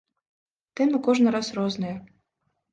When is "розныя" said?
1.61-1.95